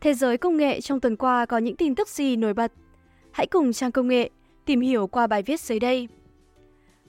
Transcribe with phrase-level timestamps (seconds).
[0.00, 2.72] Thế giới công nghệ trong tuần qua có những tin tức gì nổi bật?
[3.30, 4.30] Hãy cùng trang công nghệ
[4.64, 6.08] tìm hiểu qua bài viết dưới đây.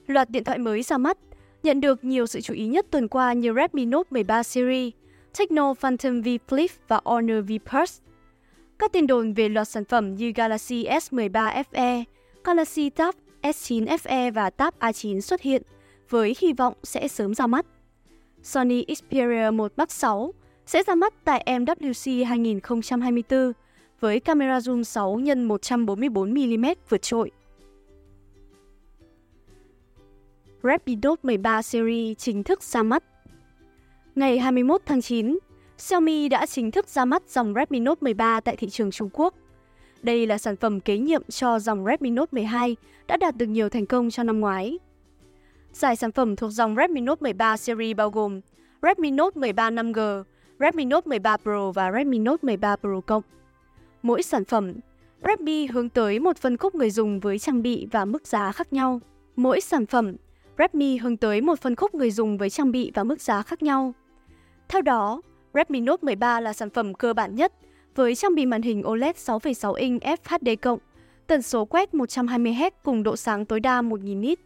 [0.06, 1.18] Loạt điện thoại mới ra mắt,
[1.62, 4.92] nhận được nhiều sự chú ý nhất tuần qua như Redmi Note 13 series,
[5.38, 8.02] Techno Phantom V Flip và Honor V Pulse.
[8.78, 12.04] Các tin đồn về loạt sản phẩm như Galaxy S13 FE,
[12.44, 15.62] Galaxy Tab S9 FE và Tab A9 xuất hiện,
[16.08, 17.66] với hy vọng sẽ sớm ra mắt.
[18.42, 20.34] Sony Xperia 1 Mark 6
[20.70, 23.52] sẽ ra mắt tại MWC 2024
[24.00, 27.30] với camera zoom 6 x 144mm vượt trội.
[30.62, 33.04] Redmi Note 13 series chính thức ra mắt.
[34.14, 35.38] Ngày 21 tháng 9,
[35.78, 39.34] Xiaomi đã chính thức ra mắt dòng Redmi Note 13 tại thị trường Trung Quốc.
[40.02, 43.68] Đây là sản phẩm kế nhiệm cho dòng Redmi Note 12 đã đạt được nhiều
[43.68, 44.78] thành công trong năm ngoái.
[45.72, 48.40] Giải sản phẩm thuộc dòng Redmi Note 13 series bao gồm
[48.82, 50.22] Redmi Note 13 5G,
[50.60, 53.22] Redmi Note 13 Pro và Redmi Note 13 Pro Cộng.
[54.02, 54.74] Mỗi sản phẩm,
[55.24, 58.72] Redmi hướng tới một phân khúc người dùng với trang bị và mức giá khác
[58.72, 59.00] nhau.
[59.36, 60.16] Mỗi sản phẩm,
[60.58, 63.62] Redmi hướng tới một phân khúc người dùng với trang bị và mức giá khác
[63.62, 63.94] nhau.
[64.68, 65.22] Theo đó,
[65.54, 67.52] Redmi Note 13 là sản phẩm cơ bản nhất
[67.94, 70.76] với trang bị màn hình OLED 6,6 inch FHD+,
[71.26, 74.38] tần số quét 120Hz cùng độ sáng tối đa 1000 nit.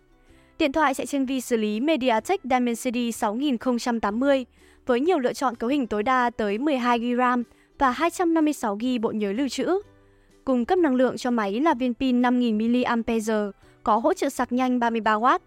[0.58, 4.46] Điện thoại chạy trên vi xử lý MediaTek Dimensity 6080
[4.86, 7.42] với nhiều lựa chọn cấu hình tối đa tới 12GB RAM
[7.78, 9.78] và 256GB bộ nhớ lưu trữ.
[10.44, 13.52] Cung cấp năng lượng cho máy là viên pin 5000mAh
[13.82, 15.38] có hỗ trợ sạc nhanh 33W.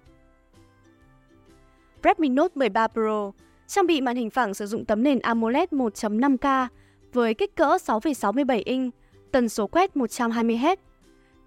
[2.03, 3.31] Redmi Note 13 Pro
[3.67, 6.67] trang bị màn hình phẳng sử dụng tấm nền AMOLED 1.5K
[7.13, 8.93] với kích cỡ 6,67 inch,
[9.31, 10.75] tần số quét 120Hz.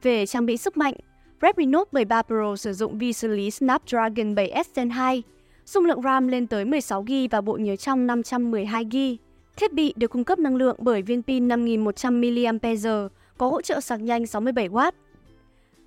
[0.02, 0.95] Về trang bị sức mạnh,
[1.42, 5.22] Redmi Note 13 Pro sử dụng vi xử lý Snapdragon 7S Gen 2,
[5.66, 9.16] dung lượng RAM lên tới 16GB và bộ nhớ trong 512GB.
[9.56, 14.00] Thiết bị được cung cấp năng lượng bởi viên pin 5100mAh có hỗ trợ sạc
[14.00, 14.92] nhanh 67W.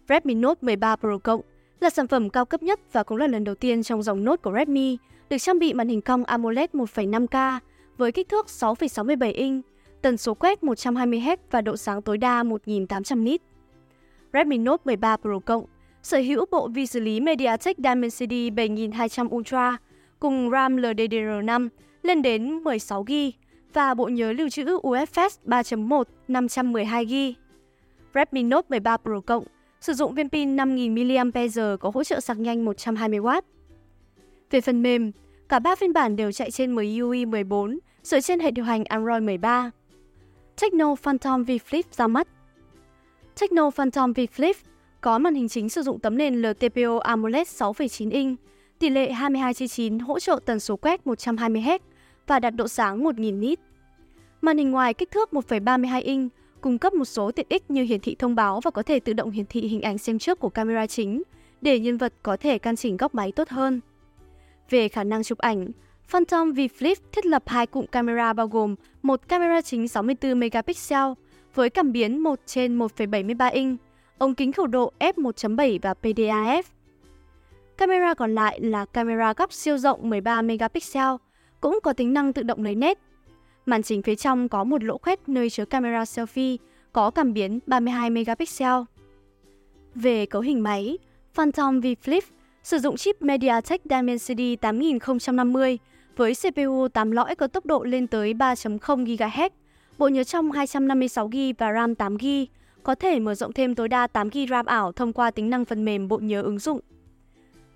[0.09, 1.41] Redmi Note 13 Pro Cộng
[1.79, 4.41] là sản phẩm cao cấp nhất và cũng là lần đầu tiên trong dòng Note
[4.41, 4.97] của Redmi
[5.29, 7.59] được trang bị màn hình cong AMOLED 1.5K
[7.97, 9.65] với kích thước 6,67 inch,
[10.01, 13.41] tần số quét 120Hz và độ sáng tối đa 1800 nit.
[14.33, 15.65] Redmi Note 13 Pro Cộng
[16.03, 19.77] sở hữu bộ vi xử lý MediaTek Dimensity 7200 Ultra
[20.19, 21.69] cùng RAM LDDR5
[22.03, 23.31] lên đến 16GB
[23.73, 27.33] và bộ nhớ lưu trữ UFS 3.1 512GB.
[28.15, 29.43] Redmi Note 13 Pro Cộng
[29.81, 33.41] sử dụng viên pin 5000mAh có hỗ trợ sạc nhanh 120W.
[34.51, 35.11] Về phần mềm,
[35.49, 39.23] cả ba phiên bản đều chạy trên MIUI 14 dựa trên hệ điều hành Android
[39.23, 39.71] 13.
[40.61, 42.27] Techno Phantom V Flip ra mắt
[43.39, 44.53] Techno Phantom V Flip
[45.01, 48.39] có màn hình chính sử dụng tấm nền LTPO AMOLED 6,9 inch,
[48.79, 51.79] tỷ lệ 22:9 hỗ trợ tần số quét 120Hz
[52.27, 53.59] và đạt độ sáng 1000 nit.
[54.41, 57.99] Màn hình ngoài kích thước 1,32 inch cung cấp một số tiện ích như hiển
[57.99, 60.49] thị thông báo và có thể tự động hiển thị hình ảnh xem trước của
[60.49, 61.23] camera chính
[61.61, 63.81] để nhân vật có thể căn chỉnh góc máy tốt hơn.
[64.69, 65.71] Về khả năng chụp ảnh,
[66.07, 71.11] Phantom V Flip thiết lập hai cụm camera bao gồm một camera chính 64 megapixel
[71.55, 73.79] với cảm biến 1 trên 1,73 inch,
[74.17, 76.63] ống kính khẩu độ f1.7 và PDAF.
[77.77, 81.15] Camera còn lại là camera góc siêu rộng 13 megapixel,
[81.61, 82.99] cũng có tính năng tự động lấy nét.
[83.65, 86.57] Màn chính phía trong có một lỗ khoét nơi chứa camera selfie,
[86.91, 88.81] có cảm biến 32 megapixel.
[89.95, 90.97] Về cấu hình máy,
[91.33, 92.21] Phantom V Flip
[92.63, 95.79] sử dụng chip MediaTek Dimensity 8050
[96.15, 99.49] với CPU 8 lõi có tốc độ lên tới 3.0 GHz,
[99.97, 102.45] bộ nhớ trong 256GB và RAM 8GB,
[102.83, 105.85] có thể mở rộng thêm tối đa 8GB RAM ảo thông qua tính năng phần
[105.85, 106.79] mềm bộ nhớ ứng dụng.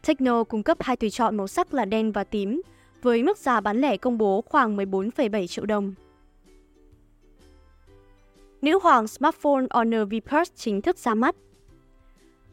[0.08, 2.62] Techno cung cấp hai tùy chọn màu sắc là đen và tím,
[3.02, 5.94] với mức giá bán lẻ công bố khoảng 14,7 triệu đồng.
[8.62, 11.36] Nữ hoàng smartphone Honor V Plus chính thức ra mắt.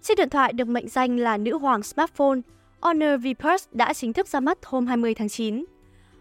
[0.03, 2.41] Chiếc điện thoại được mệnh danh là nữ hoàng smartphone,
[2.81, 5.65] Honor V Plus đã chính thức ra mắt hôm 20 tháng 9.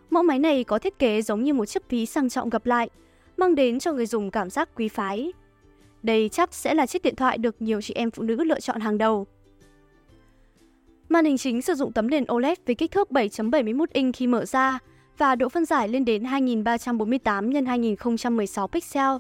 [0.10, 2.90] Mẫu máy này có thiết kế giống như một chiếc ví sang trọng gặp lại,
[3.38, 5.34] mang đến cho người dùng cảm giác quý phái.
[6.04, 8.80] Đây chắc sẽ là chiếc điện thoại được nhiều chị em phụ nữ lựa chọn
[8.80, 9.28] hàng đầu.
[11.10, 14.46] Màn hình chính sử dụng tấm nền OLED với kích thước 7.71 inch khi mở
[14.46, 14.80] ra
[15.18, 19.12] và độ phân giải lên đến 2348 x 2016 pixel.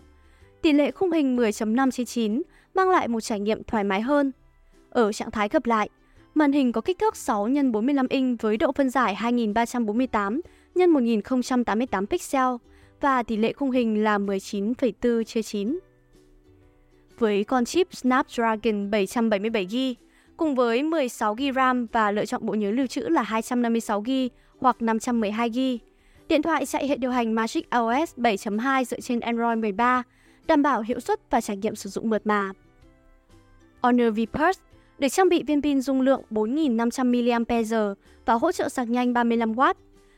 [0.61, 2.41] Tỷ lệ khung hình 10.5 trên 9
[2.73, 4.31] mang lại một trải nghiệm thoải mái hơn.
[4.89, 5.89] Ở trạng thái gập lại,
[6.33, 10.41] màn hình có kích thước 6 x 45 inch với độ phân giải 2348
[10.75, 12.55] x 1088 pixel
[13.03, 15.79] và tỷ lệ khung hình là 19,4 trên 9.
[17.19, 19.93] Với con chip Snapdragon 777GB,
[20.37, 24.29] cùng với 16GB RAM và lựa chọn bộ nhớ lưu trữ là 256GB
[24.59, 25.77] hoặc 512GB.
[26.27, 30.03] Điện thoại chạy hệ điều hành Magic OS 7.2 dựa trên Android 13,
[30.47, 32.51] đảm bảo hiệu suất và trải nghiệm sử dụng mượt mà.
[33.81, 34.61] Honor V Pulse
[34.99, 39.73] được trang bị viên pin dung lượng 4.500 mAh và hỗ trợ sạc nhanh 35W.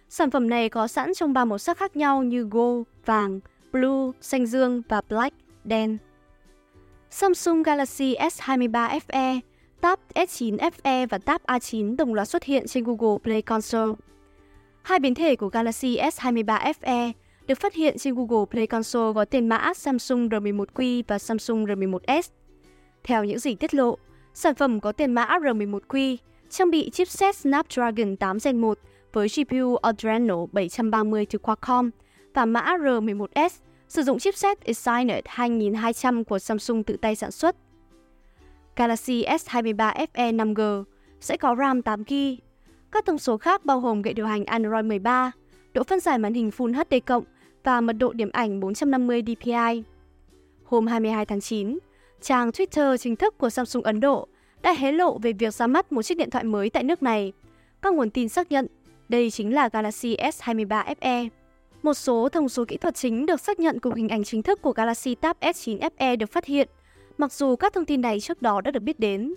[0.10, 3.40] Sản phẩm này có sẵn trong ba màu sắc khác nhau như gold, vàng,
[3.72, 5.98] blue, xanh dương và black, đen.
[7.10, 9.40] Samsung Galaxy S23 FE,
[9.82, 13.94] Tab S9 FE và Tab A9 đồng loạt xuất hiện trên Google Play Console.
[14.82, 17.12] Hai biến thể của Galaxy S23 FE
[17.48, 22.22] được phát hiện trên Google Play Console có tên mã Samsung R11Q và Samsung R11S.
[23.04, 23.98] Theo những gì tiết lộ,
[24.34, 26.18] sản phẩm có tên mã R11Q
[26.50, 28.78] trang bị chipset Snapdragon 8 Gen 1
[29.16, 31.90] với GPU Adreno 730 từ Qualcomm
[32.34, 33.50] và mã R11S
[33.88, 37.56] sử dụng chipset Exynos 2200 của Samsung tự tay sản xuất.
[38.76, 40.84] Galaxy S23 FE 5G
[41.20, 42.38] sẽ có RAM 8GB.
[42.92, 45.32] Các thông số khác bao gồm hệ điều hành Android 13,
[45.74, 47.12] độ phân giải màn hình Full HD+,
[47.64, 49.84] và mật độ điểm ảnh 450 dpi.
[50.64, 51.78] Hôm 22 tháng 9,
[52.22, 54.28] trang Twitter chính thức của Samsung Ấn Độ
[54.62, 57.34] đã hé lộ về việc ra mắt một chiếc điện thoại mới tại nước này.
[57.82, 58.68] Các nguồn tin xác nhận
[59.10, 61.30] đây chính là Galaxy S23 FE.
[61.84, 64.62] Một số thông số kỹ thuật chính được xác nhận cùng hình ảnh chính thức
[64.62, 66.70] của Galaxy Tab S9 FE được phát hiện,
[67.18, 69.34] mặc dù các thông tin này trước đó đã được biết đến.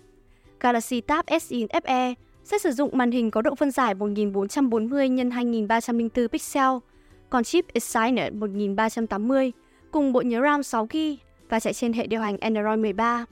[0.61, 5.33] Galaxy Tab S9 FE sẽ sử dụng màn hình có độ phân giải 1440 x
[5.33, 6.71] 2304 pixel,
[7.31, 9.53] còn chip Exynos 1380
[9.91, 11.17] cùng bộ nhớ RAM 6GB
[11.49, 13.25] và chạy trên hệ điều hành Android 13.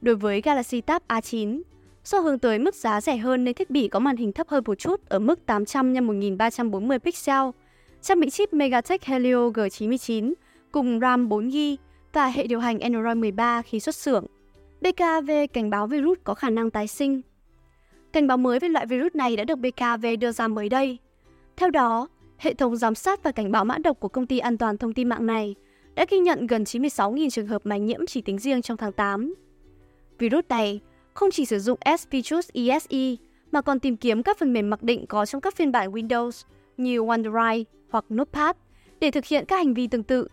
[0.00, 1.62] Đối với Galaxy Tab A9,
[2.04, 4.64] do hướng tới mức giá rẻ hơn nên thiết bị có màn hình thấp hơn
[4.66, 7.42] một chút ở mức 800 x 1340 pixel,
[8.02, 10.32] trang bị chip MediaTek Helio G99
[10.72, 11.76] cùng RAM 4GB
[12.12, 14.26] và hệ điều hành Android 13 khi xuất xưởng.
[14.80, 17.20] BKV cảnh báo virus có khả năng tái sinh.
[18.12, 20.98] Cảnh báo mới về loại virus này đã được BKV đưa ra mới đây.
[21.56, 22.08] Theo đó,
[22.38, 24.94] hệ thống giám sát và cảnh báo mã độc của công ty an toàn thông
[24.94, 25.54] tin mạng này
[25.94, 29.34] đã ghi nhận gần 96.000 trường hợp máy nhiễm chỉ tính riêng trong tháng 8.
[30.18, 30.80] Virus này
[31.14, 33.16] không chỉ sử dụng SVTrust ESE
[33.52, 36.44] mà còn tìm kiếm các phần mềm mặc định có trong các phiên bản Windows
[36.76, 38.56] như OneDrive hoặc Notepad
[39.00, 40.28] để thực hiện các hành vi tương tự.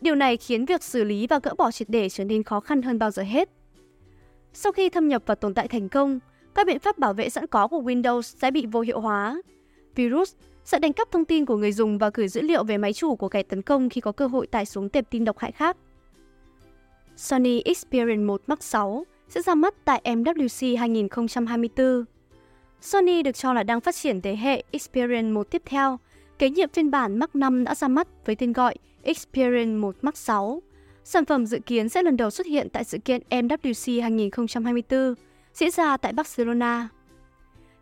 [0.00, 2.82] Điều này khiến việc xử lý và gỡ bỏ triệt để trở nên khó khăn
[2.82, 3.48] hơn bao giờ hết.
[4.52, 6.18] Sau khi thâm nhập và tồn tại thành công,
[6.54, 9.42] các biện pháp bảo vệ sẵn có của Windows sẽ bị vô hiệu hóa.
[9.94, 10.34] Virus
[10.64, 13.16] sẽ đánh cắp thông tin của người dùng và gửi dữ liệu về máy chủ
[13.16, 15.76] của kẻ tấn công khi có cơ hội tải xuống tệp tin độc hại khác.
[17.16, 22.04] Sony Xperia 1 Mark 6 sẽ ra mắt tại MWC 2024.
[22.80, 25.98] Sony được cho là đang phát triển thế hệ Xperia 1 tiếp theo,
[26.38, 28.74] kế nhiệm phiên bản Mark 5 đã ra mắt với tên gọi
[29.16, 30.62] Xperia 1 Mark 6.
[31.04, 35.14] Sản phẩm dự kiến sẽ lần đầu xuất hiện tại sự kiện MWC 2024
[35.54, 36.88] diễn ra tại Barcelona.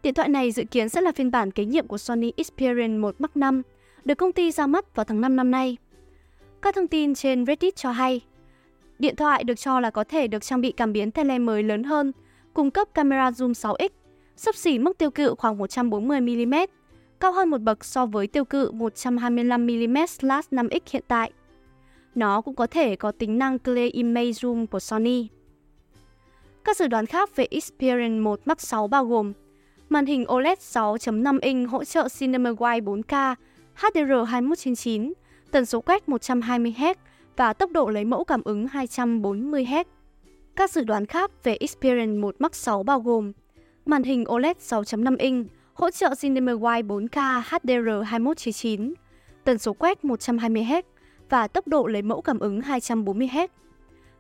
[0.03, 3.15] Điện thoại này dự kiến sẽ là phiên bản kế nhiệm của Sony Xperia 1
[3.19, 3.63] Mark 5,
[4.05, 5.77] được công ty ra mắt vào tháng 5 năm nay.
[6.63, 8.21] Các thông tin trên Reddit cho hay,
[8.99, 11.83] điện thoại được cho là có thể được trang bị cảm biến tele mới lớn
[11.83, 12.13] hơn,
[12.55, 13.89] cung cấp camera zoom 6x,
[14.37, 16.67] sấp xỉ mức tiêu cự khoảng 140mm,
[17.21, 21.33] cao hơn một bậc so với tiêu cự 125mm/5x hiện tại.
[22.15, 25.29] Nó cũng có thể có tính năng Clear Image Zoom của Sony.
[26.65, 29.33] Các dự đoán khác về Xperia 1 Mark 6 bao gồm
[29.89, 33.35] Màn hình OLED 6.5 inch hỗ trợ CinemaWide 4K,
[33.77, 35.13] HDR2199,
[35.51, 36.95] tần số quét 120Hz
[37.37, 39.85] và tốc độ lấy mẫu cảm ứng 240Hz.
[40.57, 43.33] Các dự đoán khác về Xperia 1 Max 6 bao gồm
[43.87, 48.93] màn hình OLED 6.5 inch hỗ trợ Cinema Wide 4K HDR2199,
[49.45, 50.83] tần số quét 120Hz
[51.29, 53.49] và tốc độ lấy mẫu cảm ứng 240Hz.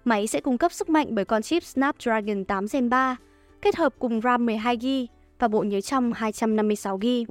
[0.04, 3.16] Máy sẽ cung cấp sức mạnh bởi con chip Snapdragon 8 Gen 3,
[3.62, 5.06] kết hợp cùng RAM 12GB
[5.38, 7.24] và bộ nhớ trong 256GB.